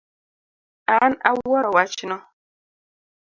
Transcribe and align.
An 0.99 1.11
awuoro 1.29 1.69
wachno 1.75 2.17